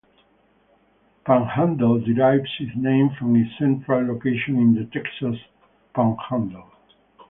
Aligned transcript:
Panhandle 1.27 1.99
derives 1.99 2.49
its 2.59 2.75
name 2.75 3.11
from 3.19 3.35
its 3.35 3.55
central 3.59 4.03
location 4.11 4.55
in 4.57 4.73
the 4.73 4.85
Texas 4.85 5.39
Panhandle. 5.93 6.71